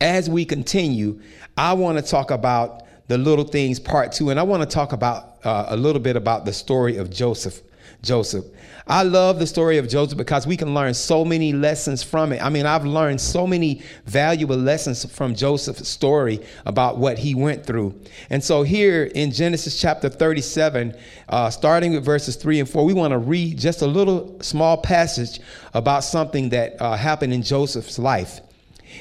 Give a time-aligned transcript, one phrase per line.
[0.00, 1.20] as we continue,
[1.56, 4.92] I want to talk about the little things part two, and I want to talk
[4.92, 7.60] about uh, a little bit about the story of Joseph.
[8.02, 8.46] Joseph.
[8.86, 12.42] I love the story of Joseph because we can learn so many lessons from it.
[12.42, 17.64] I mean, I've learned so many valuable lessons from Joseph's story about what he went
[17.64, 18.00] through.
[18.30, 20.96] And so, here in Genesis chapter 37,
[21.28, 24.78] uh, starting with verses 3 and 4, we want to read just a little small
[24.78, 25.40] passage
[25.74, 28.40] about something that uh, happened in Joseph's life.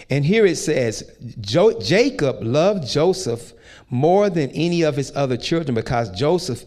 [0.10, 1.12] And here it says
[1.42, 3.54] jo- Jacob loved Joseph
[3.90, 6.64] more than any of his other children because Joseph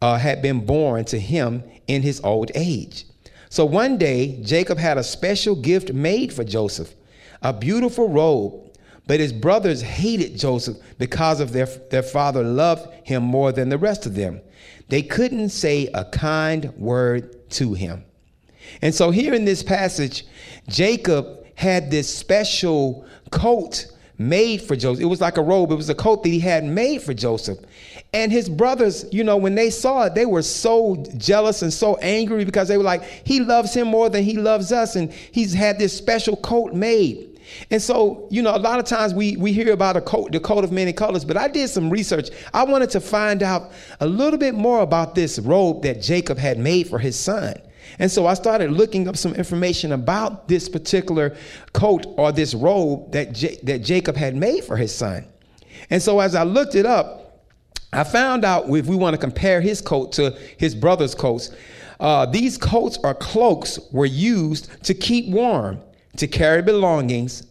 [0.00, 3.06] uh, had been born to him in his old age.
[3.48, 6.94] So one day, Jacob had a special gift made for Joseph
[7.44, 8.60] a beautiful robe.
[9.06, 13.76] But his brothers hated Joseph because of their, their father loved him more than the
[13.76, 14.40] rest of them.
[14.88, 18.04] They couldn't say a kind word to him.
[18.80, 20.24] And so, here in this passage,
[20.68, 23.86] Jacob had this special coat
[24.18, 25.02] made for Joseph.
[25.02, 27.58] It was like a robe, it was a coat that he had made for Joseph.
[28.12, 31.96] And his brothers, you know, when they saw it, they were so jealous and so
[31.96, 34.94] angry because they were like, he loves him more than he loves us.
[34.94, 37.34] And he's had this special coat made.
[37.70, 40.40] And so, you know, a lot of times we, we hear about a coat, the
[40.40, 42.30] coat of many colors, but I did some research.
[42.52, 46.58] I wanted to find out a little bit more about this robe that Jacob had
[46.58, 47.54] made for his son.
[47.98, 51.36] And so I started looking up some information about this particular
[51.72, 55.26] coat or this robe that, J- that Jacob had made for his son.
[55.90, 57.24] And so as I looked it up,
[57.92, 61.50] I found out if we want to compare his coat to his brother's coats,
[62.00, 65.80] uh, these coats or cloaks were used to keep warm,
[66.16, 67.46] to carry belongings,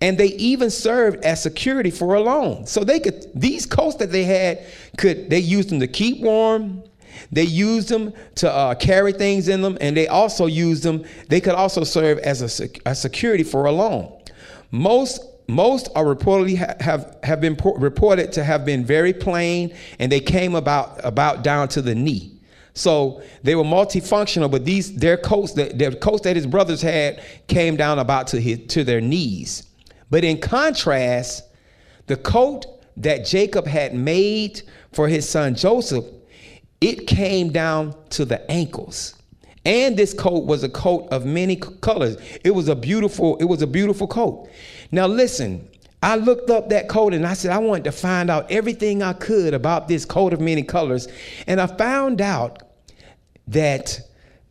[0.00, 2.66] and they even served as security for a loan.
[2.66, 4.64] So they could these coats that they had
[4.96, 6.84] could they used them to keep warm,
[7.30, 11.04] They used them to uh, carry things in them, and they also used them.
[11.28, 14.12] They could also serve as a, sec- a security for a loan.
[14.70, 19.74] Most most are reportedly ha- have have been po- reported to have been very plain,
[19.98, 22.38] and they came about about down to the knee.
[22.74, 27.22] So they were multifunctional, but these their coats that their coats that his brothers had
[27.48, 29.66] came down about to his to their knees.
[30.10, 31.44] But in contrast,
[32.06, 32.66] the coat
[32.98, 34.62] that Jacob had made
[34.92, 36.04] for his son Joseph,
[36.80, 39.14] it came down to the ankles.
[39.64, 42.16] And this coat was a coat of many colors.
[42.44, 44.48] It was a beautiful, it was a beautiful coat.
[44.92, 45.68] Now listen,
[46.02, 49.12] I looked up that coat and I said I wanted to find out everything I
[49.12, 51.08] could about this coat of many colors.
[51.46, 52.62] And I found out
[53.48, 54.00] that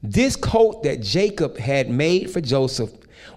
[0.04, 2.92] this coat that Jacob had made for Joseph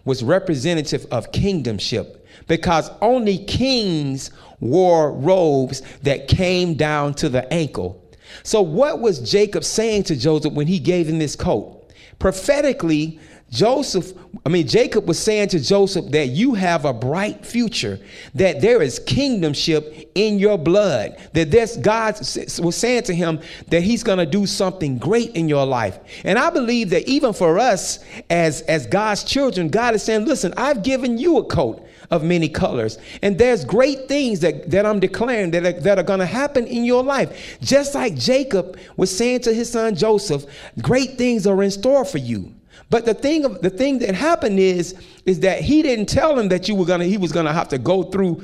[0.04, 8.04] was representative of kingdomship because only kings wore robes that came down to the ankle.
[8.42, 11.76] So, what was Jacob saying to Joseph when he gave him this coat?
[12.18, 13.18] Prophetically,
[13.50, 14.12] Joseph,
[14.46, 17.98] I mean, Jacob was saying to Joseph that you have a bright future,
[18.34, 22.16] that there is kingdomship in your blood, that this God
[22.60, 25.98] was saying to him that he's going to do something great in your life.
[26.24, 27.98] And I believe that even for us
[28.30, 32.48] as, as God's children, God is saying, listen, I've given you a coat of many
[32.48, 32.98] colors.
[33.22, 36.66] And there's great things that, that I'm declaring that are, that are going to happen
[36.66, 37.58] in your life.
[37.60, 40.44] Just like Jacob was saying to his son Joseph,
[40.80, 42.54] great things are in store for you.
[42.88, 46.48] But the thing of the thing that happened is is that he didn't tell him
[46.48, 48.42] that you were gonna he was gonna have to go through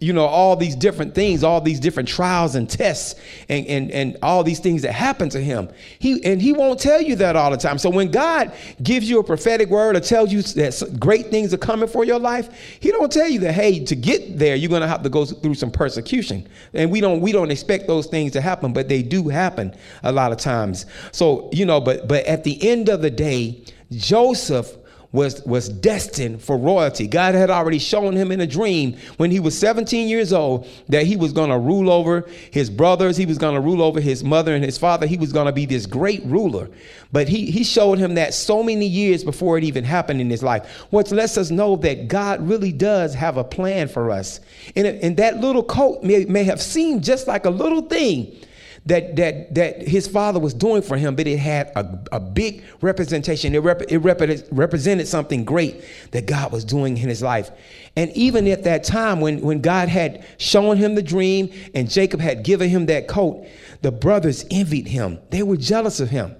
[0.00, 4.16] you know all these different things all these different trials and tests and, and and
[4.22, 5.68] all these things that happen to him.
[5.98, 7.78] He and he won't tell you that all the time.
[7.78, 8.52] So when god
[8.82, 12.18] gives you a prophetic word or tells you that great things are coming for your
[12.18, 12.48] life
[12.80, 15.24] he don't tell you that hey to get there you're going to have to go
[15.24, 16.48] through some persecution.
[16.74, 19.74] And we don't we don't expect those things to happen but they do happen
[20.04, 20.86] a lot of times.
[21.10, 24.76] So you know but but at the end of the day Joseph
[25.10, 27.06] was, was destined for royalty.
[27.06, 31.06] God had already shown him in a dream when he was 17 years old that
[31.06, 34.22] he was going to rule over his brothers, he was going to rule over his
[34.22, 35.06] mother and his father.
[35.06, 36.68] He was going to be this great ruler.
[37.10, 40.42] But he, he showed him that so many years before it even happened in his
[40.42, 44.40] life, which lets us know that God really does have a plan for us.
[44.76, 48.36] And, and that little coat may, may have seemed just like a little thing
[48.88, 52.64] that that that his father was doing for him, but it had a, a big
[52.80, 53.54] representation.
[53.54, 54.20] It, rep, it rep,
[54.50, 57.50] represented something great that God was doing in his life.
[57.96, 62.20] And even at that time, when, when God had shown him the dream and Jacob
[62.20, 63.46] had given him that coat,
[63.82, 65.18] the brothers envied him.
[65.30, 66.34] They were jealous of him.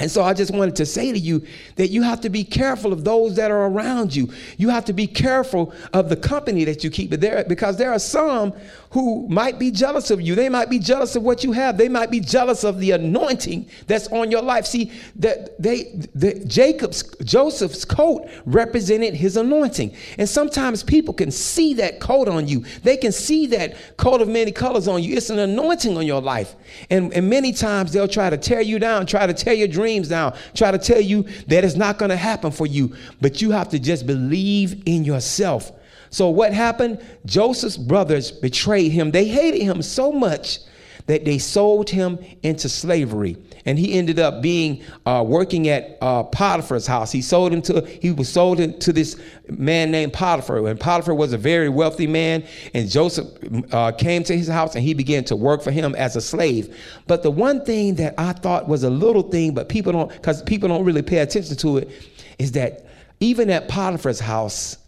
[0.00, 2.92] And so I just wanted to say to you that you have to be careful
[2.92, 4.32] of those that are around you.
[4.56, 7.98] You have to be careful of the company that you keep there because there are
[7.98, 8.54] some
[8.90, 10.34] who might be jealous of you.
[10.34, 11.76] They might be jealous of what you have.
[11.78, 14.66] They might be jealous of the anointing that's on your life.
[14.66, 19.94] See, that they the, Jacob's Joseph's coat represented his anointing.
[20.18, 22.64] And sometimes people can see that coat on you.
[22.82, 25.16] They can see that coat of many colors on you.
[25.16, 26.56] It's an anointing on your life.
[26.90, 30.08] And, and many times they'll try to tear you down, try to tear your dreams
[30.08, 32.94] down, try to tell you that it's not going to happen for you.
[33.20, 35.72] But you have to just believe in yourself
[36.10, 37.00] so what happened?
[37.24, 39.12] Joseph's brothers betrayed him.
[39.12, 40.58] They hated him so much
[41.06, 43.36] that they sold him into slavery.
[43.66, 47.12] And he ended up being uh, working at uh, Potiphar's house.
[47.12, 50.66] He sold him to he was sold to this man named Potiphar.
[50.66, 52.44] And Potiphar was a very wealthy man.
[52.74, 53.28] And Joseph
[53.72, 56.76] uh, came to his house and he began to work for him as a slave.
[57.06, 60.42] But the one thing that I thought was a little thing, but people don't because
[60.42, 61.90] people don't really pay attention to it,
[62.38, 62.86] is that
[63.20, 64.78] even at Potiphar's house,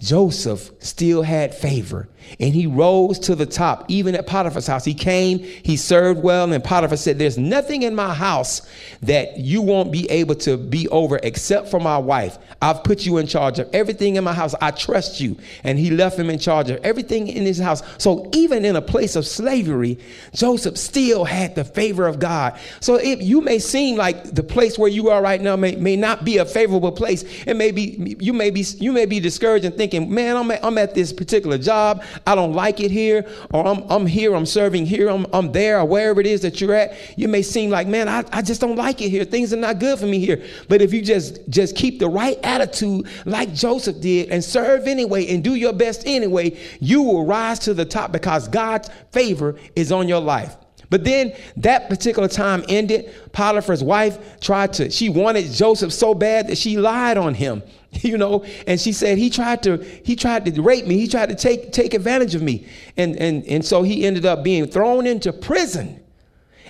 [0.00, 2.08] Joseph still had favor
[2.40, 4.84] and he rose to the top, even at Potiphar's house.
[4.84, 8.62] He came, he served well, and Potiphar said, There's nothing in my house
[9.02, 12.38] that you won't be able to be over except for my wife.
[12.60, 14.54] I've put you in charge of everything in my house.
[14.60, 15.36] I trust you.
[15.64, 17.82] And he left him in charge of everything in his house.
[17.98, 19.98] So even in a place of slavery,
[20.34, 22.58] Joseph still had the favor of God.
[22.80, 25.96] So if you may seem like the place where you are right now may, may
[25.96, 29.64] not be a favorable place, it may be you may be you may be discouraged
[29.64, 32.02] and thinking, man, I'm at, I'm at this particular job.
[32.26, 35.80] I don't like it here, or I'm, I'm here, I'm serving here, I'm, I'm there,
[35.80, 36.96] or wherever it is that you're at.
[37.18, 39.24] You may seem like, man, I, I just don't like it here.
[39.24, 40.44] Things are not good for me here.
[40.68, 45.26] But if you just, just keep the right attitude like Joseph did and serve anyway
[45.28, 49.92] and do your best anyway, you will rise to the top because God's favor is
[49.92, 50.56] on your life.
[50.90, 53.14] But then that particular time ended.
[53.32, 58.16] Potiphar's wife tried to, she wanted Joseph so bad that she lied on him, you
[58.16, 61.34] know, and she said he tried to, he tried to rape me, he tried to
[61.34, 62.66] take take advantage of me.
[62.96, 65.97] And and and so he ended up being thrown into prison.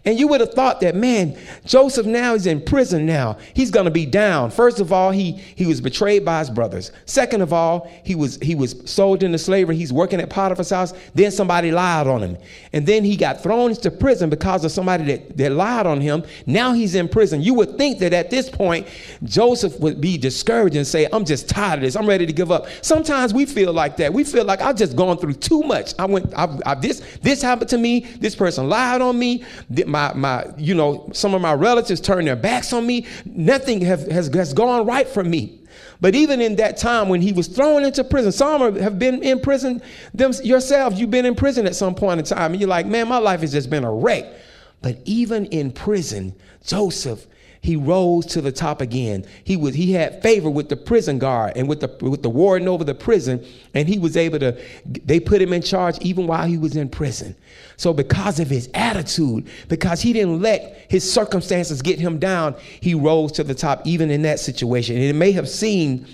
[0.08, 1.36] And you would have thought that, man,
[1.66, 3.36] Joseph now is in prison now.
[3.52, 4.50] He's going to be down.
[4.50, 6.92] First of all, he, he was betrayed by his brothers.
[7.04, 9.76] Second of all, he was, he was sold into slavery.
[9.76, 10.94] He's working at Potiphar's house.
[11.14, 12.38] Then somebody lied on him.
[12.72, 16.24] And then he got thrown into prison because of somebody that, that lied on him.
[16.46, 17.42] Now he's in prison.
[17.42, 18.86] You would think that at this point,
[19.24, 21.96] Joseph would be discouraged and say, I'm just tired of this.
[21.96, 22.66] I'm ready to give up.
[22.80, 24.10] Sometimes we feel like that.
[24.10, 25.92] We feel like I've just gone through too much.
[25.98, 28.06] I went, I've, I've, this, this happened to me.
[28.20, 29.44] This person lied on me.
[29.86, 33.06] My, my, you know, some of my relatives turned their backs on me.
[33.24, 35.60] Nothing have, has, has gone right for me.
[36.00, 39.40] But even in that time when he was thrown into prison, some have been in
[39.40, 39.82] prison
[40.14, 41.00] them, yourselves.
[41.00, 43.40] You've been in prison at some point in time, and you're like, man, my life
[43.40, 44.24] has just been a wreck.
[44.80, 47.26] But even in prison, Joseph
[47.60, 49.24] he rose to the top again.
[49.44, 52.68] He was he had favor with the prison guard and with the with the warden
[52.68, 54.60] over the prison, and he was able to.
[54.84, 57.34] They put him in charge even while he was in prison.
[57.76, 62.94] So because of his attitude, because he didn't let his circumstances get him down, he
[62.94, 64.96] rose to the top even in that situation.
[64.96, 66.06] And it may have seemed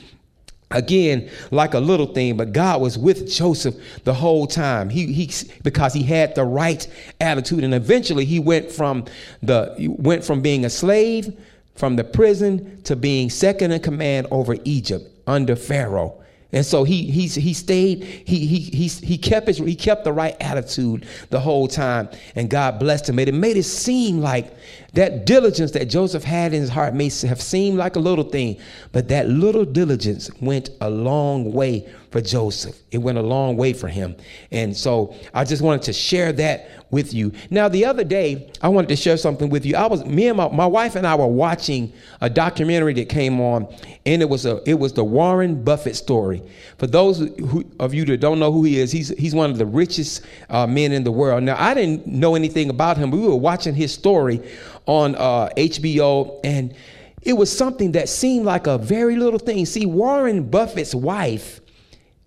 [0.75, 5.31] again like a little thing but god was with joseph the whole time he, he
[5.63, 6.87] because he had the right
[7.21, 9.05] attitude and eventually he went from
[9.43, 11.33] the went from being a slave
[11.75, 16.21] from the prison to being second in command over egypt under pharaoh
[16.55, 20.13] and so he he he stayed he he he he kept his he kept the
[20.13, 23.19] right attitude the whole time and God blessed him.
[23.19, 24.55] and it made it seem like
[24.95, 28.57] that diligence that Joseph had in his heart may have seemed like a little thing,
[28.93, 32.81] but that little diligence went a long way for Joseph.
[32.93, 34.15] It went a long way for him.
[34.53, 37.33] And so I just wanted to share that with you.
[37.51, 39.75] Now, the other day, I wanted to share something with you.
[39.75, 43.41] I was me and my, my wife and I were watching a documentary that came
[43.41, 43.67] on,
[44.07, 46.41] and it was a it was the Warren Buffett story.
[46.79, 49.59] For those who, of you that don't know who he is, he's he's one of
[49.59, 51.43] the richest uh, men in the world.
[51.43, 53.11] Now, I didn't know anything about him.
[53.11, 54.41] But We were watching his story
[54.87, 56.75] on uh, HBO, and
[57.23, 59.65] it was something that seemed like a very little thing.
[59.67, 61.61] See, Warren Buffett's wife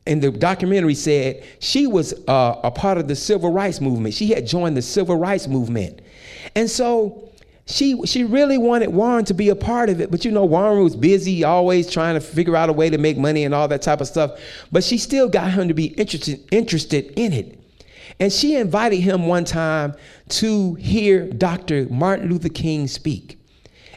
[0.07, 4.13] in the documentary said she was uh, a part of the civil rights movement.
[4.13, 6.01] She had joined the civil rights movement.
[6.55, 7.29] And so
[7.65, 10.83] she she really wanted Warren to be a part of it, but you know Warren
[10.83, 13.81] was busy, always trying to figure out a way to make money and all that
[13.81, 14.39] type of stuff.
[14.71, 17.59] But she still got him to be interested interested in it.
[18.19, 19.95] And she invited him one time
[20.29, 21.87] to hear Dr.
[21.89, 23.39] Martin Luther King speak.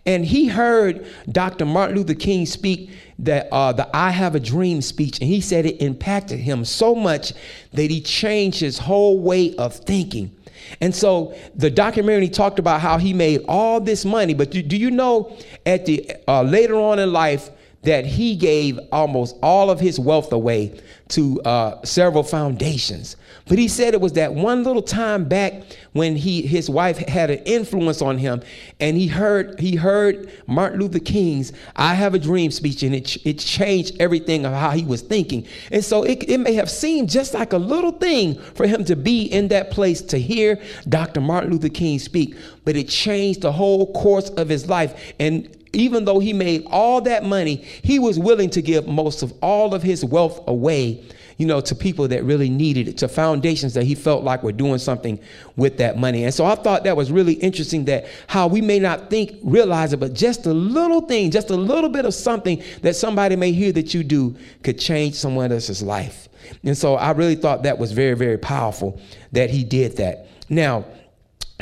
[0.07, 1.67] And he heard Dr.
[1.67, 5.67] Martin Luther King speak that uh, the I Have a Dream speech, and he said
[5.67, 7.35] it impacted him so much
[7.73, 10.35] that he changed his whole way of thinking.
[10.81, 14.77] And so the documentary talked about how he made all this money, but do, do
[14.77, 15.37] you know
[15.67, 17.51] at the uh, later on in life
[17.83, 23.17] that he gave almost all of his wealth away to uh, several foundations.
[23.51, 27.31] But he said it was that one little time back when he his wife had
[27.31, 28.43] an influence on him,
[28.79, 33.17] and he heard he heard Martin Luther King's "I Have a Dream" speech, and it
[33.27, 35.49] it changed everything of how he was thinking.
[35.73, 38.95] And so it, it may have seemed just like a little thing for him to
[38.95, 41.21] be in that place to hear Dr.
[41.21, 45.13] Martin Luther King speak, but it changed the whole course of his life.
[45.19, 49.33] And even though he made all that money, he was willing to give most of
[49.43, 51.03] all of his wealth away,
[51.41, 54.53] you know, to people that really needed it, to foundations that he felt like were
[54.53, 55.19] doing something
[55.57, 56.25] with that money.
[56.25, 59.95] And so I thought that was really interesting that how we may not think, realize
[59.95, 63.53] it, but just a little thing, just a little bit of something that somebody may
[63.53, 66.29] hear that you do could change someone else's life.
[66.63, 69.01] And so I really thought that was very, very powerful
[69.33, 70.27] that he did that.
[70.51, 70.85] Now,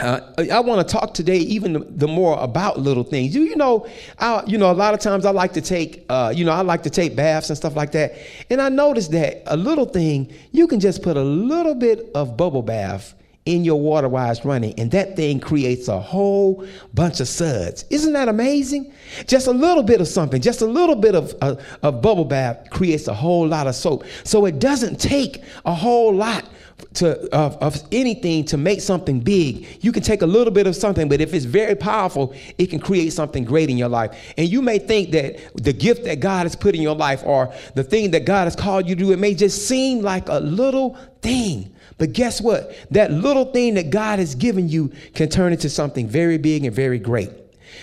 [0.00, 0.20] uh,
[0.52, 3.34] I want to talk today even the, the, more about little things.
[3.34, 3.86] You, you know,
[4.18, 6.62] I, you know, a lot of times I like to take, uh, you know, I
[6.62, 8.14] like to take baths and stuff like that.
[8.50, 12.36] And I noticed that a little thing, you can just put a little bit of
[12.36, 13.14] bubble bath
[13.48, 17.84] in your water while it's running, and that thing creates a whole bunch of suds.
[17.90, 18.92] Isn't that amazing?
[19.26, 22.68] Just a little bit of something, just a little bit of, uh, of bubble bath
[22.70, 24.04] creates a whole lot of soap.
[24.24, 26.48] So it doesn't take a whole lot
[26.94, 29.66] to of, of anything to make something big.
[29.80, 32.80] You can take a little bit of something, but if it's very powerful, it can
[32.80, 34.34] create something great in your life.
[34.36, 37.52] And you may think that the gift that God has put in your life or
[37.74, 40.38] the thing that God has called you to do, it may just seem like a
[40.38, 41.74] little thing.
[41.98, 42.74] But guess what?
[42.92, 46.74] That little thing that God has given you can turn into something very big and
[46.74, 47.30] very great.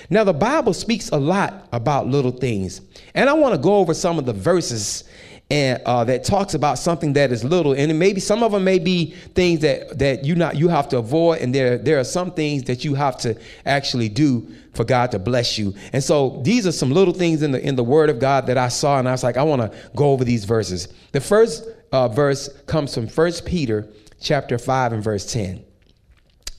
[0.09, 2.81] Now, the Bible speaks a lot about little things.
[3.13, 5.03] And I want to go over some of the verses
[5.51, 8.79] and uh, that talks about something that is little, and maybe some of them may
[8.79, 12.31] be things that that you not you have to avoid, and there there are some
[12.31, 15.75] things that you have to actually do for God to bless you.
[15.93, 18.57] And so these are some little things in the in the Word of God that
[18.57, 20.87] I saw, and I was like, I want to go over these verses.
[21.11, 23.87] The first uh, verse comes from First Peter
[24.25, 25.63] chapter five and verse ten,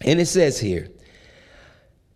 [0.00, 0.88] and it says here.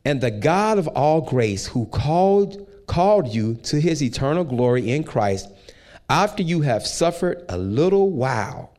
[0.04, 5.04] And the God of all grace, who called called you to his eternal glory in
[5.04, 5.48] Christ,
[6.08, 8.74] after you have suffered a little while,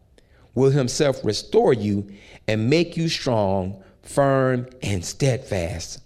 [0.56, 2.10] will himself restore you
[2.48, 6.00] and make you strong, firm, and steadfast.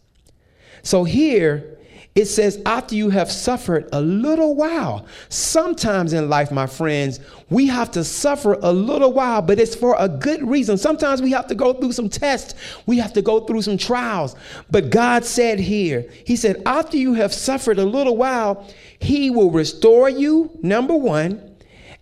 [0.82, 1.75] So here
[2.16, 5.06] it says, after you have suffered a little while.
[5.28, 7.20] Sometimes in life, my friends,
[7.50, 10.78] we have to suffer a little while, but it's for a good reason.
[10.78, 12.54] Sometimes we have to go through some tests,
[12.86, 14.38] we have to go through some trials.
[14.72, 18.66] But God said here, He said, after you have suffered a little while,
[18.98, 21.58] He will restore you, number one,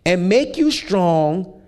[0.06, 1.60] and make you strong,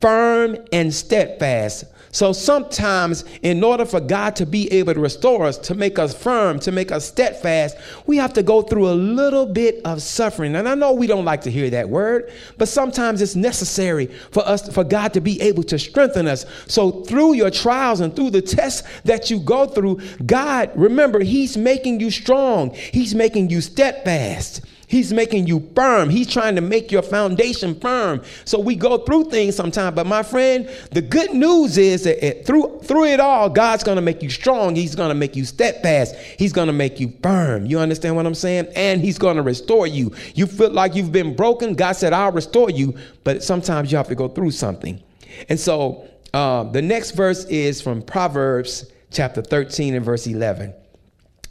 [0.00, 1.84] firm, and steadfast.
[2.14, 6.14] So sometimes, in order for God to be able to restore us, to make us
[6.14, 10.54] firm, to make us steadfast, we have to go through a little bit of suffering.
[10.54, 14.46] And I know we don't like to hear that word, but sometimes it's necessary for
[14.46, 16.46] us, for God to be able to strengthen us.
[16.68, 21.56] So through your trials and through the tests that you go through, God, remember, He's
[21.56, 22.70] making you strong.
[22.74, 24.60] He's making you steadfast.
[24.94, 26.08] He's making you firm.
[26.08, 28.22] He's trying to make your foundation firm.
[28.44, 29.96] So we go through things sometimes.
[29.96, 33.96] But my friend, the good news is that it, through through it all, God's going
[33.96, 34.76] to make you strong.
[34.76, 36.14] He's going to make you steadfast.
[36.38, 37.66] He's going to make you firm.
[37.66, 38.68] You understand what I'm saying?
[38.76, 40.14] And He's going to restore you.
[40.36, 41.74] You feel like you've been broken.
[41.74, 45.02] God said, "I'll restore you." But sometimes you have to go through something.
[45.48, 50.72] And so uh, the next verse is from Proverbs chapter 13 and verse 11,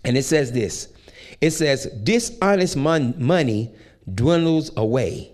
[0.06, 0.93] and it says this.
[1.44, 3.70] It says, dishonest mon- money
[4.16, 5.34] dwindles away,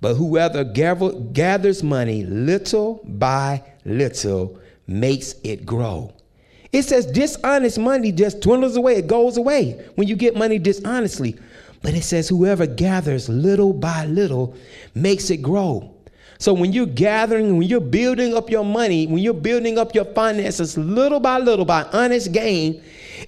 [0.00, 6.12] but whoever gather- gathers money little by little makes it grow.
[6.70, 11.34] It says dishonest money just dwindles away, it goes away when you get money dishonestly.
[11.82, 14.54] But it says whoever gathers little by little
[14.94, 15.92] makes it grow.
[16.38, 20.04] So when you're gathering, when you're building up your money, when you're building up your
[20.04, 22.80] finances little by little by honest gain,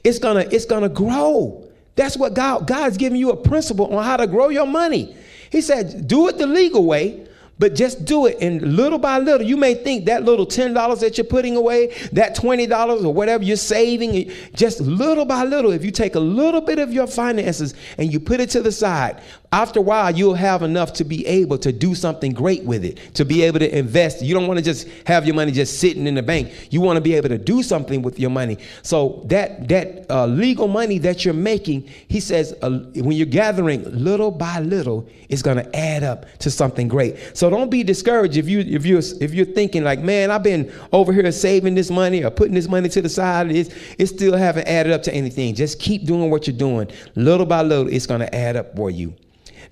[0.04, 1.66] it's gonna it's gonna grow.
[2.00, 5.14] That's what God God's giving you a principle on how to grow your money.
[5.50, 7.26] He said, do it the legal way,
[7.60, 8.38] but just do it.
[8.40, 12.34] And little by little, you may think that little $10 that you're putting away, that
[12.34, 16.78] $20 or whatever you're saving, just little by little, if you take a little bit
[16.78, 19.20] of your finances and you put it to the side,
[19.52, 22.98] after a while, you'll have enough to be able to do something great with it,
[23.14, 24.22] to be able to invest.
[24.22, 26.68] You don't want to just have your money just sitting in the bank.
[26.70, 28.58] You want to be able to do something with your money.
[28.82, 33.82] So that that uh, legal money that you're making, he says, uh, when you're gathering
[33.92, 37.36] little by little, it's going to add up to something great.
[37.36, 40.72] So don't be discouraged if you if you if you're thinking like, man, I've been
[40.92, 43.50] over here saving this money or putting this money to the side.
[43.50, 45.54] It's it still haven't added up to anything.
[45.54, 46.88] Just keep doing what you're doing.
[47.14, 49.14] Little by little, it's going to add up for you.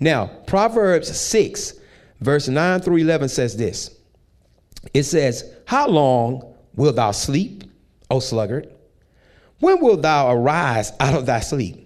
[0.00, 1.74] Now, Proverbs 6,
[2.20, 3.96] verse 9 through 11 says this
[4.94, 7.64] It says, How long wilt thou sleep,
[8.10, 8.72] O sluggard?
[9.60, 11.84] When wilt thou arise out of thy sleep?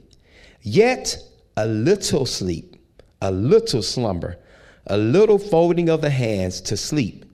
[0.60, 1.16] Yet
[1.56, 2.76] a little sleep,
[3.20, 4.38] a little slumber,
[4.86, 7.24] a little folding of the hands to sleep.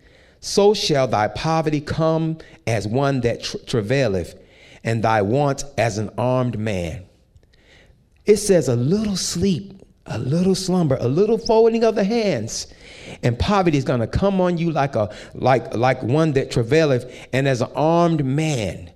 [0.41, 4.41] So shall thy poverty come as one that tra- travaileth,
[4.85, 7.05] and thy want as an armed man.
[8.25, 12.67] It says, A little sleep, a little slumber, a little folding of the hands,
[13.23, 17.11] and poverty is going to come on you like a like like one that travaileth,
[17.33, 18.93] and as an armed man.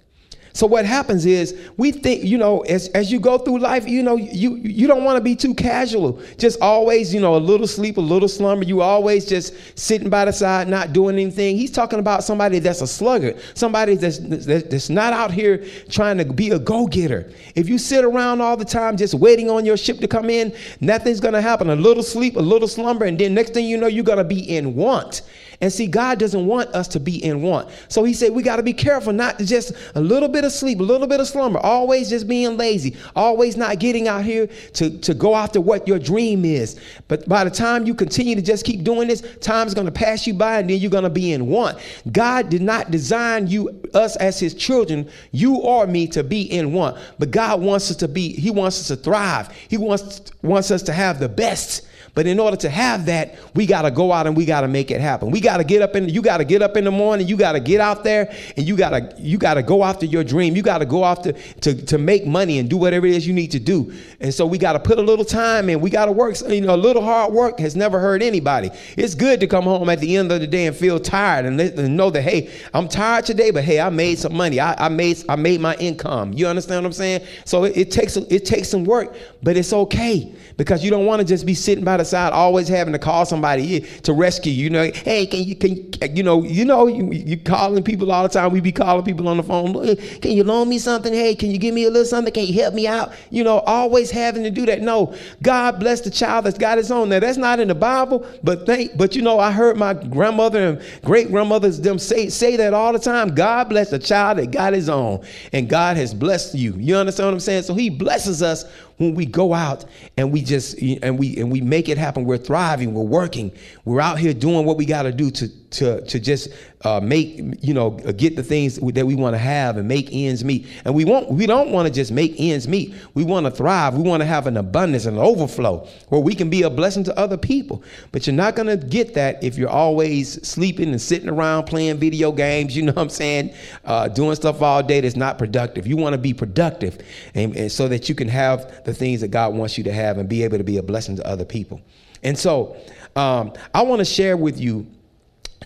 [0.54, 4.02] So what happens is we think, you know, as, as you go through life, you
[4.02, 6.20] know, you you don't want to be too casual.
[6.36, 8.64] Just always, you know, a little sleep, a little slumber.
[8.64, 11.56] You always just sitting by the side, not doing anything.
[11.56, 16.24] He's talking about somebody that's a sluggard, somebody that's that's not out here trying to
[16.24, 17.30] be a go-getter.
[17.54, 20.54] If you sit around all the time just waiting on your ship to come in,
[20.80, 21.70] nothing's gonna happen.
[21.70, 24.40] A little sleep, a little slumber, and then next thing you know, you're gonna be
[24.56, 25.22] in want.
[25.62, 27.70] And see, God doesn't want us to be in want.
[27.86, 30.50] So he said we got to be careful not to just a little bit of
[30.50, 34.48] sleep, a little bit of slumber, always just being lazy, always not getting out here
[34.74, 36.80] to, to go after what your dream is.
[37.06, 40.26] But by the time you continue to just keep doing this, time's going to pass
[40.26, 41.78] you by and then you're going to be in want.
[42.10, 46.72] God did not design you, us as his children, you or me to be in
[46.72, 46.98] want.
[47.20, 49.56] But God wants us to be, he wants us to thrive.
[49.68, 51.86] He wants, wants us to have the best.
[52.14, 54.68] But in order to have that, we got to go out and we got to
[54.68, 55.30] make it happen.
[55.30, 57.38] We got to get up in you got to get up in the morning, you
[57.38, 60.22] got to get out there and you got to you got to go after your
[60.22, 60.54] dream.
[60.54, 63.32] You got to go after to to make money and do whatever it is you
[63.32, 63.94] need to do.
[64.20, 65.80] And so we got to put a little time in.
[65.80, 68.70] We got to work, you know, a little hard work has never hurt anybody.
[68.98, 71.58] It's good to come home at the end of the day and feel tired and,
[71.58, 74.60] and know that hey, I'm tired today, but hey, I made some money.
[74.60, 76.34] I, I made I made my income.
[76.34, 77.26] You understand what I'm saying?
[77.46, 81.20] So it, it takes it takes some work, but it's okay because you don't want
[81.20, 82.01] to just be sitting by the
[82.32, 84.64] always having to call somebody to rescue you.
[84.64, 88.22] You know, hey, can you can you know you know you, you calling people all
[88.22, 88.52] the time.
[88.52, 89.74] We be calling people on the phone.
[90.20, 91.12] Can you loan me something?
[91.12, 92.32] Hey, can you give me a little something?
[92.32, 93.12] Can you help me out?
[93.30, 94.82] You know, always having to do that.
[94.82, 97.08] No, God bless the child that's got his own.
[97.08, 98.96] Now that's not in the Bible, but think.
[98.96, 102.92] But you know, I heard my grandmother and great grandmothers them say say that all
[102.92, 103.34] the time.
[103.34, 106.74] God bless the child that got his own, and God has blessed you.
[106.74, 107.62] You understand what I'm saying?
[107.64, 108.64] So He blesses us
[108.98, 109.84] when we go out
[110.16, 112.24] and we just and we and we make it happen.
[112.24, 112.94] We're thriving.
[112.94, 113.52] We're working.
[113.84, 116.48] We're out here doing what we got to do to to to just
[116.82, 120.44] uh, make you know get the things that we want to have and make ends
[120.44, 120.66] meet.
[120.84, 122.94] And we want we don't want to just make ends meet.
[123.14, 123.94] We want to thrive.
[123.94, 127.04] We want to have an abundance and an overflow where we can be a blessing
[127.04, 127.82] to other people.
[128.10, 131.98] But you're not going to get that if you're always sleeping and sitting around playing
[131.98, 132.76] video games.
[132.76, 133.54] You know what I'm saying?
[133.84, 135.86] Uh, doing stuff all day that's not productive.
[135.86, 136.98] You want to be productive,
[137.34, 140.18] and, and so that you can have the things that God wants you to have
[140.18, 141.80] and be able to be a blessing to other people.
[142.22, 142.76] And so
[143.16, 144.86] um, I want to share with you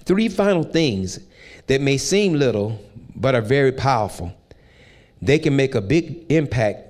[0.05, 1.19] Three final things
[1.67, 2.81] that may seem little
[3.15, 4.33] but are very powerful.
[5.23, 6.87] They can make a big impact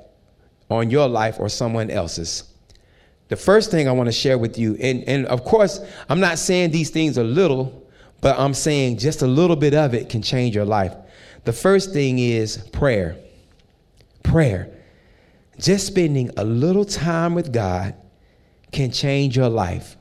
[0.69, 2.45] on your life or someone else's.
[3.29, 6.38] The first thing I want to share with you, and, and of course, I'm not
[6.38, 7.88] saying these things are little,
[8.21, 10.95] but I'm saying just a little bit of it can change your life.
[11.45, 13.16] The first thing is prayer.
[14.23, 14.73] Prayer.
[15.59, 17.95] Just spending a little time with God
[18.73, 19.97] can change your life.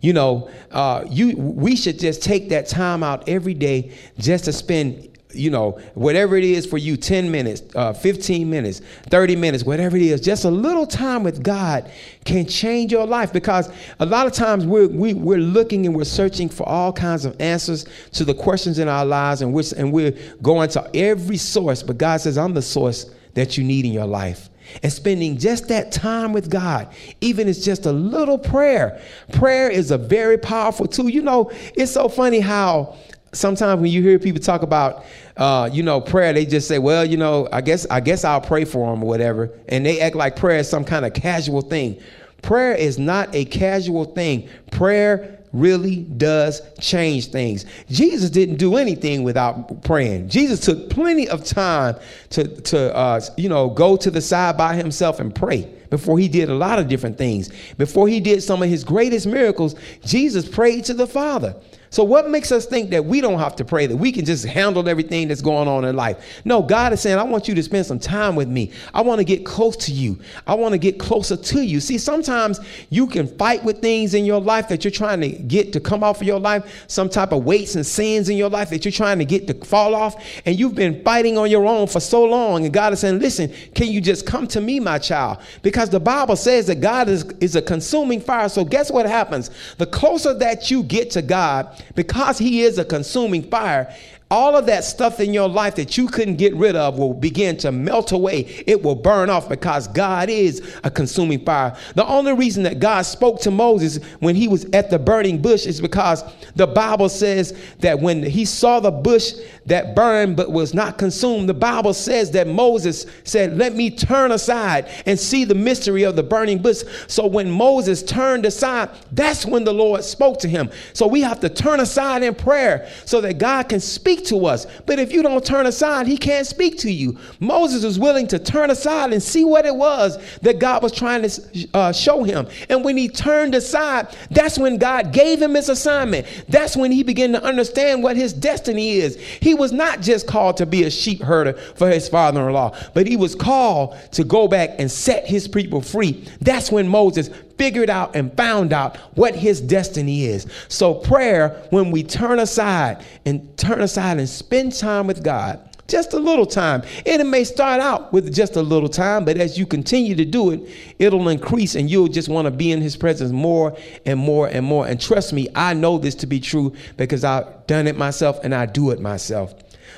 [0.00, 4.52] You know, uh, you we should just take that time out every day just to
[4.52, 9.64] spend you know, whatever it is for you 10 minutes, uh, 15 minutes, 30 minutes,
[9.64, 11.90] whatever it is, just a little time with God
[12.24, 15.86] can change your life because a lot of times we're, we, are we are looking
[15.86, 19.52] and we're searching for all kinds of answers to the questions in our lives and
[19.52, 21.82] we're, and we're going to every source.
[21.82, 24.49] But God says, I'm the source that you need in your life
[24.82, 26.88] and spending just that time with God,
[27.20, 29.00] even it's just a little prayer.
[29.32, 31.08] Prayer is a very powerful tool.
[31.08, 32.96] You know, it's so funny how
[33.32, 35.04] sometimes when you hear people talk about
[35.36, 38.40] uh, you know prayer they just say well you know i guess i guess i'll
[38.40, 41.62] pray for them or whatever and they act like prayer is some kind of casual
[41.62, 42.00] thing
[42.42, 47.64] prayer is not a casual thing prayer really does change things.
[47.88, 50.28] Jesus didn't do anything without praying.
[50.28, 51.96] Jesus took plenty of time
[52.30, 56.28] to, to uh, you know, go to the side by himself and pray before he
[56.28, 57.50] did a lot of different things.
[57.76, 61.56] Before he did some of his greatest miracles, Jesus prayed to the Father.
[61.92, 64.44] So, what makes us think that we don't have to pray, that we can just
[64.44, 66.40] handle everything that's going on in life?
[66.44, 68.70] No, God is saying, I want you to spend some time with me.
[68.94, 70.16] I want to get close to you.
[70.46, 71.80] I want to get closer to you.
[71.80, 75.72] See, sometimes you can fight with things in your life that you're trying to get
[75.72, 78.70] to come off of your life, some type of weights and sins in your life
[78.70, 81.88] that you're trying to get to fall off, and you've been fighting on your own
[81.88, 82.64] for so long.
[82.64, 85.38] And God is saying, Listen, can you just come to me, my child?
[85.62, 88.48] Because the Bible says that God is, is a consuming fire.
[88.48, 89.50] So, guess what happens?
[89.78, 93.94] The closer that you get to God, because he is a consuming fire,
[94.30, 97.56] all of that stuff in your life that you couldn't get rid of will begin
[97.56, 98.62] to melt away.
[98.64, 101.76] It will burn off because God is a consuming fire.
[101.96, 105.66] The only reason that God spoke to Moses when he was at the burning bush
[105.66, 106.22] is because
[106.54, 109.32] the Bible says that when he saw the bush
[109.66, 114.30] that burned but was not consumed, the Bible says that Moses said, Let me turn
[114.30, 116.84] aside and see the mystery of the burning bush.
[117.08, 120.70] So when Moses turned aside, that's when the Lord spoke to him.
[120.92, 124.46] So we have to turn aside in prayer so that God can speak speak to
[124.46, 124.66] us.
[124.86, 127.18] But if you don't turn aside, he can't speak to you.
[127.40, 131.22] Moses was willing to turn aside and see what it was that God was trying
[131.22, 132.46] to uh, show him.
[132.68, 136.26] And when he turned aside, that's when God gave him his assignment.
[136.48, 139.16] That's when he began to understand what his destiny is.
[139.16, 142.76] He was not just called to be a sheep herder for his father in law,
[142.94, 146.26] but he was called to go back and set his people free.
[146.40, 150.46] That's when Moses figured out and found out what his destiny is.
[150.68, 156.14] So, prayer, when we turn aside and turn aside and spend time with God, just
[156.14, 156.82] a little time.
[157.04, 160.24] And it may start out with just a little time, but as you continue to
[160.24, 164.18] do it, it'll increase and you'll just want to be in his presence more and
[164.18, 164.86] more and more.
[164.86, 168.54] And trust me, I know this to be true because I've done it myself and
[168.54, 169.52] I do it myself.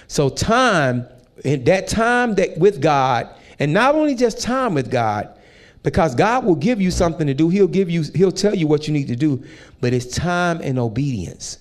[0.09, 1.07] So time,
[1.45, 3.29] that time that with God,
[3.61, 5.39] and not only just time with God,
[5.83, 7.49] because God will give you something to do.
[7.49, 9.43] He'll give you, he'll tell you what you need to do,
[9.81, 11.59] but it's time and obedience.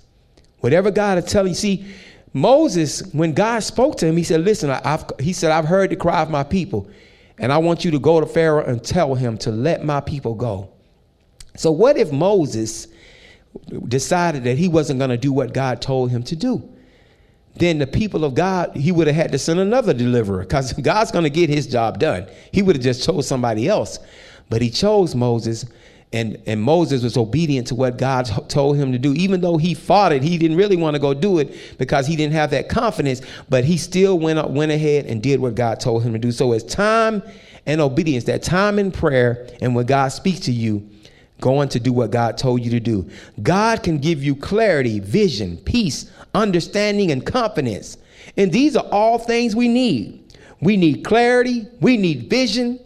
[0.59, 1.55] Whatever God is telling you.
[1.55, 1.85] See,
[2.33, 5.95] Moses, when God spoke to him, he said, Listen, I've, he said, I've heard the
[5.95, 6.89] cry of my people,
[7.37, 10.35] and I want you to go to Pharaoh and tell him to let my people
[10.35, 10.69] go.
[11.57, 12.87] So, what if Moses
[13.87, 16.71] decided that he wasn't going to do what God told him to do?
[17.55, 21.11] Then the people of God, he would have had to send another deliverer because God's
[21.11, 22.27] going to get his job done.
[22.51, 23.99] He would have just chose somebody else.
[24.49, 25.65] But he chose Moses
[26.13, 29.13] and, and Moses was obedient to what God told him to do.
[29.13, 32.17] Even though he fought it, he didn't really want to go do it because he
[32.17, 35.79] didn't have that confidence, but he still went, up, went ahead and did what God
[35.79, 36.31] told him to do.
[36.33, 37.23] So it's time
[37.65, 40.89] and obedience, that time in prayer, and when God speaks to you,
[41.41, 43.09] going to do what God told you to do.
[43.41, 47.97] God can give you clarity, vision, peace, understanding, and confidence.
[48.37, 50.19] And these are all things we need.
[50.61, 52.79] We need clarity, we need vision,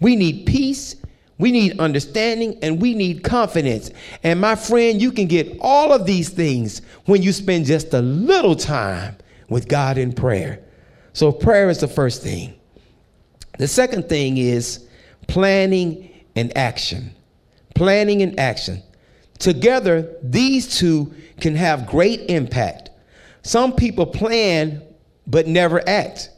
[0.00, 0.96] we need peace,
[1.38, 3.90] we need understanding and we need confidence.
[4.24, 8.00] And my friend, you can get all of these things when you spend just a
[8.00, 9.16] little time
[9.48, 10.64] with God in prayer.
[11.12, 12.54] So, prayer is the first thing.
[13.58, 14.86] The second thing is
[15.26, 17.14] planning and action.
[17.78, 18.82] Planning and action.
[19.38, 22.90] Together, these two can have great impact.
[23.42, 24.82] Some people plan
[25.28, 26.30] but never act.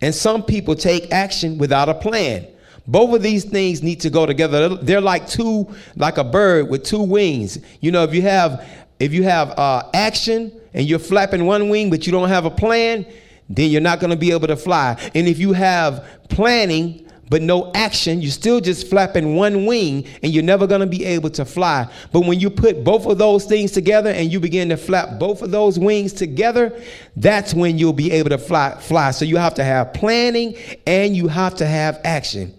[0.00, 2.46] And some people take action without a plan.
[2.86, 4.76] Both of these things need to go together.
[4.76, 7.58] They're like two, like a bird with two wings.
[7.80, 8.66] You know, if you have
[8.98, 12.50] if you have uh, action and you're flapping one wing, but you don't have a
[12.50, 13.04] plan,
[13.50, 14.96] then you're not going to be able to fly.
[15.14, 20.32] And if you have planning but no action, you're still just flapping one wing and
[20.32, 21.88] you're never going to be able to fly.
[22.12, 25.40] But when you put both of those things together and you begin to flap both
[25.40, 26.82] of those wings together,
[27.16, 29.12] that's when you'll be able to fly fly.
[29.12, 32.52] So you have to have planning and you have to have action.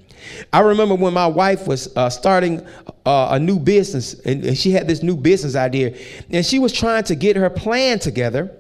[0.54, 2.66] I remember when my wife was uh, starting
[3.06, 5.98] uh, a new business, and, and she had this new business idea,
[6.30, 8.56] and she was trying to get her plan together.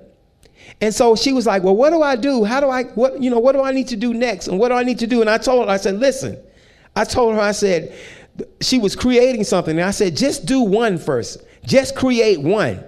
[0.81, 2.43] And so she was like, "Well, what do I do?
[2.43, 4.47] How do I what you know, what do I need to do next?
[4.47, 6.37] And what do I need to do?" And I told her I said, "Listen."
[6.95, 7.93] I told her I said
[8.59, 11.41] she was creating something and I said, "Just do one first.
[11.65, 12.83] Just create one."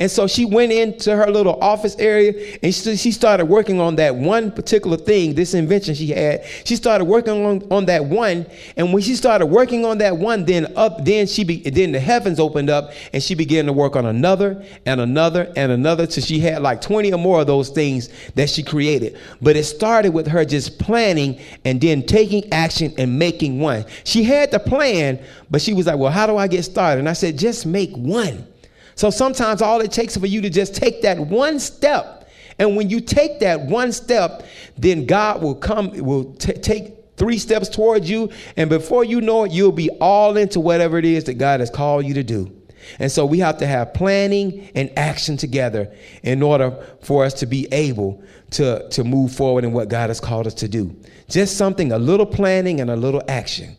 [0.00, 4.16] And so she went into her little office area and she started working on that
[4.16, 6.44] one particular thing, this invention she had.
[6.64, 8.44] She started working on, on that one.
[8.76, 12.00] And when she started working on that one, then up, then she be, then the
[12.00, 16.24] heavens opened up and she began to work on another and another and another till
[16.24, 19.16] she had like 20 or more of those things that she created.
[19.40, 23.84] But it started with her just planning and then taking action and making one.
[24.02, 26.98] She had the plan, but she was like, well, how do I get started?
[26.98, 28.48] And I said, just make one.
[28.94, 32.28] So sometimes all it takes for you to just take that one step.
[32.58, 37.38] And when you take that one step, then God will come, will t- take three
[37.38, 38.30] steps towards you.
[38.56, 41.70] And before you know it, you'll be all into whatever it is that God has
[41.70, 42.52] called you to do.
[42.98, 46.70] And so we have to have planning and action together in order
[47.02, 50.54] for us to be able to, to move forward in what God has called us
[50.54, 50.94] to do.
[51.28, 53.76] Just something, a little planning and a little action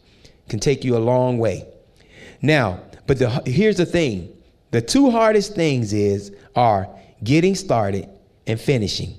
[0.50, 1.68] can take you a long way.
[2.42, 4.35] Now, but the, here's the thing
[4.76, 6.90] the two hardest things is are
[7.24, 8.10] getting started
[8.46, 9.16] and finishing.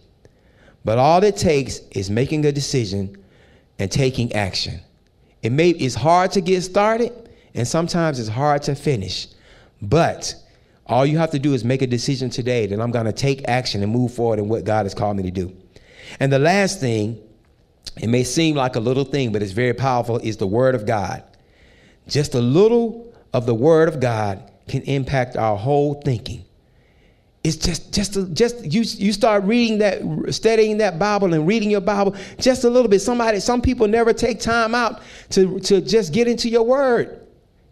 [0.85, 3.17] But all it takes is making a decision
[3.79, 4.81] and taking action.
[5.43, 9.29] It may it's hard to get started and sometimes it's hard to finish.
[9.81, 10.35] But
[10.85, 13.49] all you have to do is make a decision today that I'm going to take
[13.49, 15.57] action and move forward in what God has called me to do.
[16.21, 17.19] And the last thing,
[17.97, 20.85] it may seem like a little thing, but it's very powerful, is the Word of
[20.85, 21.25] God.
[22.07, 26.45] Just a little of the Word of God can impact our whole thinking.
[27.45, 30.03] It's just just just you you start reading that
[30.35, 33.01] studying that Bible and reading your Bible just a little bit.
[33.01, 35.01] Somebody some people never take time out
[35.31, 37.21] to to just get into your word.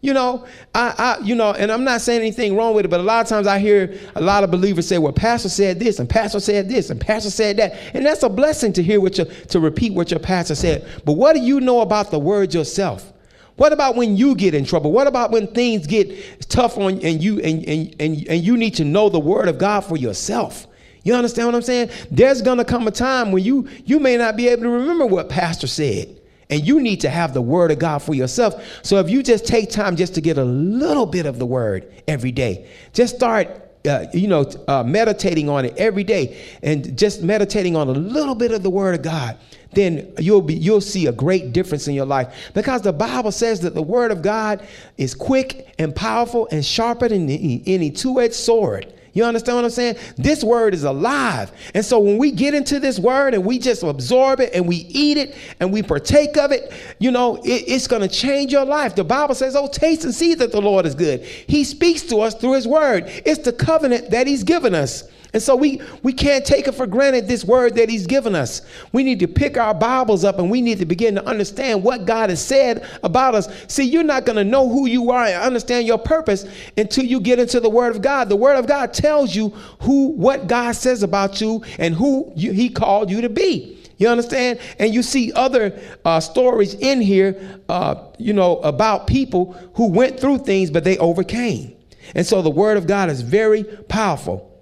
[0.00, 3.00] You know, I, I, you know, and I'm not saying anything wrong with it, but
[3.00, 5.98] a lot of times I hear a lot of believers say, "Well, pastor said this,
[5.98, 9.16] and pastor said this, and pastor said that," and that's a blessing to hear what
[9.16, 10.86] your to repeat what your pastor said.
[11.06, 13.13] But what do you know about the word yourself?
[13.56, 14.90] What about when you get in trouble?
[14.90, 18.74] What about when things get tough on and you and, and, and, and you need
[18.76, 20.66] to know the word of God for yourself?
[21.04, 21.90] You understand what I'm saying?
[22.10, 25.28] There's gonna come a time when you you may not be able to remember what
[25.28, 26.20] pastor said.
[26.50, 28.62] And you need to have the word of God for yourself.
[28.82, 31.90] So if you just take time just to get a little bit of the word
[32.06, 37.22] every day, just start uh, you know, uh, meditating on it every day and just
[37.22, 39.36] meditating on a little bit of the word of God
[39.74, 43.60] then you'll be you'll see a great difference in your life because the bible says
[43.60, 44.66] that the word of god
[44.98, 49.96] is quick and powerful and sharper than any, two-edged sword you understand what I'm saying?
[50.16, 51.52] This word is alive.
[51.72, 54.76] And so when we get into this word and we just absorb it and we
[54.88, 58.64] eat it and we partake of it, you know, it, it's going to change your
[58.64, 58.96] life.
[58.96, 61.22] The Bible says, oh, taste and see that the Lord is good.
[61.22, 63.04] He speaks to us through his word.
[63.24, 65.04] It's the covenant that he's given us.
[65.34, 68.62] And so we, we can't take it for granted, this word that he's given us.
[68.92, 72.06] We need to pick our Bibles up and we need to begin to understand what
[72.06, 73.48] God has said about us.
[73.66, 77.18] See, you're not going to know who you are and understand your purpose until you
[77.18, 78.28] get into the word of God.
[78.28, 79.48] The word of God tells you
[79.80, 83.82] who, what God says about you and who you, he called you to be.
[83.96, 84.60] You understand?
[84.78, 90.20] And you see other uh, stories in here, uh, you know, about people who went
[90.20, 91.74] through things, but they overcame.
[92.14, 94.53] And so the word of God is very powerful.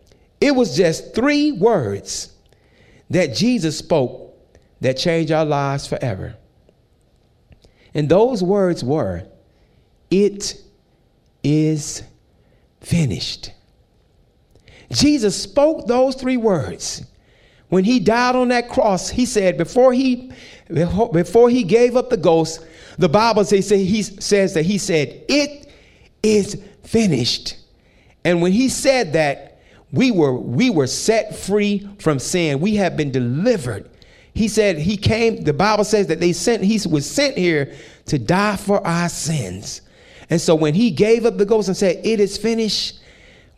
[0.42, 2.32] It was just three words
[3.10, 4.36] that Jesus spoke
[4.80, 6.34] that changed our lives forever.
[7.94, 9.24] And those words were,
[10.10, 10.60] It
[11.44, 12.02] is
[12.80, 13.52] finished.
[14.90, 17.06] Jesus spoke those three words.
[17.68, 20.32] When he died on that cross, he said, before he,
[20.68, 22.66] before he gave up the ghost,
[22.98, 25.70] the Bible says, he says that he said, It
[26.22, 27.56] is finished.
[28.24, 29.51] And when he said that,
[29.92, 32.60] we were, we were set free from sin.
[32.60, 33.90] We have been delivered.
[34.34, 37.74] He said he came, the Bible says that they sent, he was sent here
[38.06, 39.82] to die for our sins.
[40.30, 43.00] And so when he gave up the ghost and said, It is finished,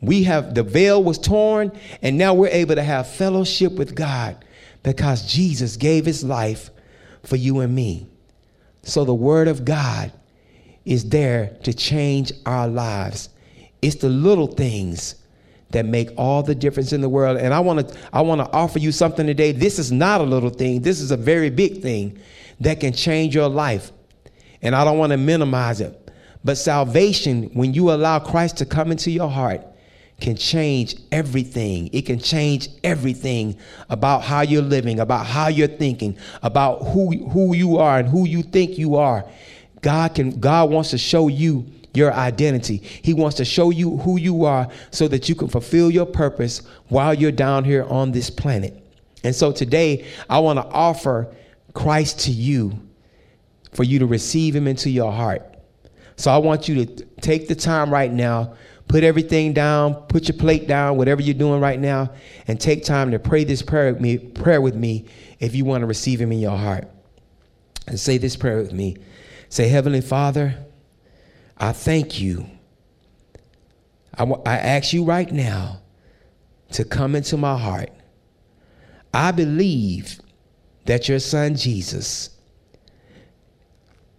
[0.01, 1.70] we have the veil was torn,
[2.03, 4.44] and now we're able to have fellowship with God
[4.83, 6.70] because Jesus gave his life
[7.23, 8.09] for you and me.
[8.83, 10.12] So the word of God
[10.85, 13.29] is there to change our lives.
[13.81, 15.14] It's the little things
[15.75, 17.37] that make all the difference in the world.
[17.37, 19.53] And I want to I want to offer you something today.
[19.53, 20.81] This is not a little thing.
[20.81, 22.19] This is a very big thing
[22.61, 23.93] that can change your life.
[24.63, 26.11] And I don't want to minimize it.
[26.45, 29.63] But salvation, when you allow Christ to come into your heart,
[30.21, 31.91] can change everything.
[31.93, 33.59] It can change everything
[33.91, 38.27] about how you're living, about how you're thinking, about who, who you are and who
[38.27, 39.29] you think you are.
[39.83, 42.79] God can God wants to show you your identity.
[42.79, 46.63] He wants to show you who you are so that you can fulfill your purpose
[46.89, 48.81] while you're down here on this planet.
[49.23, 51.35] And so today I want to offer
[51.73, 52.79] Christ to you
[53.73, 55.43] for you to receive him into your heart.
[56.17, 58.55] So I want you to take the time right now
[58.89, 62.13] Put everything down, put your plate down, whatever you're doing right now,
[62.47, 65.07] and take time to pray this prayer with me, prayer with me
[65.41, 66.89] if you want to receive him in your heart.
[67.87, 68.97] And say this prayer with me.
[69.49, 70.63] Say, Heavenly Father,
[71.57, 72.47] I thank you.
[74.17, 75.81] I, I ask you right now
[76.73, 77.90] to come into my heart.
[79.12, 80.21] I believe
[80.87, 82.31] that your son Jesus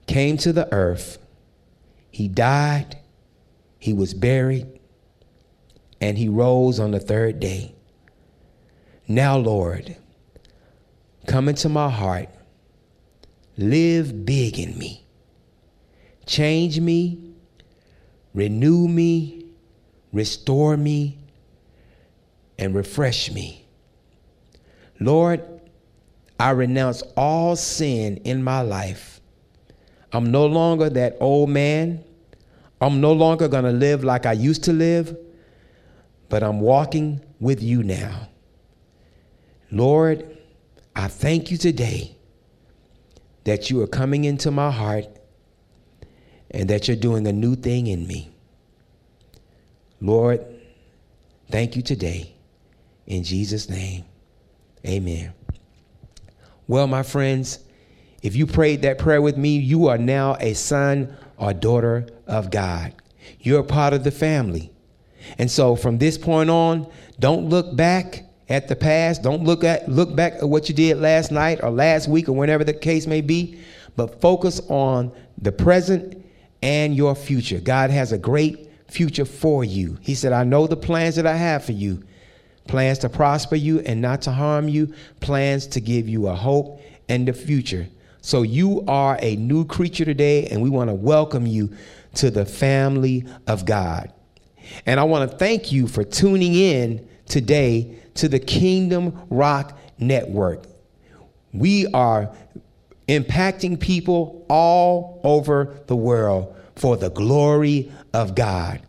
[0.08, 1.17] came to the earth.
[2.12, 2.98] He died
[3.86, 4.80] he was buried,
[6.02, 7.76] and he rose on the third day.
[9.08, 9.95] Now, Lord,
[11.28, 12.30] come into my heart.
[13.58, 15.05] Live big in me.
[16.26, 17.34] Change me,
[18.34, 19.46] renew me,
[20.12, 21.18] restore me,
[22.58, 23.66] and refresh me.
[25.00, 25.44] Lord,
[26.40, 29.22] I renounce all sin in my life.
[30.12, 32.04] I'm no longer that old man
[32.82, 35.18] I'm no longer going to live like I used to live,
[36.30, 38.30] but I'm walking with you now.
[39.72, 40.38] Lord,
[40.96, 42.16] I thank you today
[43.46, 45.06] that you are coming into my heart
[46.51, 48.31] and that you're doing a new thing in me.
[50.01, 50.45] Lord,
[51.49, 52.34] thank you today.
[53.08, 54.05] In Jesus' name,
[54.86, 55.34] amen.
[56.67, 57.60] Well, my friends,
[58.21, 62.49] if you prayed that prayer with me, you are now a son or daughter of
[62.49, 62.93] God.
[63.39, 64.71] You're part of the family.
[65.38, 69.21] And so from this point on, don't look back at the past.
[69.21, 72.34] Don't look at look back at what you did last night or last week or
[72.34, 73.60] whenever the case may be,
[73.95, 76.25] but focus on the present
[76.65, 77.60] and your future.
[77.60, 79.99] God has a great future for you.
[80.01, 82.01] He said, "I know the plans that I have for you.
[82.67, 86.82] Plans to prosper you and not to harm you, plans to give you a hope
[87.08, 87.88] and a future."
[88.21, 91.69] So you are a new creature today, and we want to welcome you
[92.15, 94.12] to the family of God.
[94.88, 100.63] And I want to thank you for tuning in today to the Kingdom Rock Network.
[101.54, 102.32] We are
[103.08, 108.82] impacting people all over the world for the glory of God.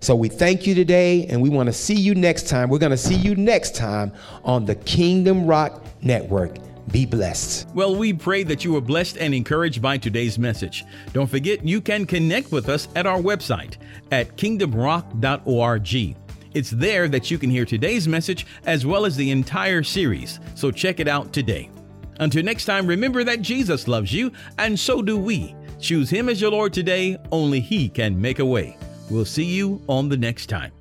[0.00, 2.70] So we thank you today, and we want to see you next time.
[2.70, 4.12] We're going to see you next time
[4.44, 6.56] on the Kingdom Rock Network.
[6.90, 7.68] Be blessed.
[7.74, 10.84] Well, we pray that you were blessed and encouraged by today's message.
[11.12, 13.76] Don't forget, you can connect with us at our website
[14.10, 16.16] at kingdomrock.org.
[16.52, 20.70] It's there that you can hear today's message as well as the entire series, so
[20.72, 21.70] check it out today.
[22.20, 25.54] Until next time, remember that Jesus loves you, and so do we.
[25.80, 28.76] Choose Him as your Lord today, only He can make a way.
[29.10, 30.72] We'll see you on the next time.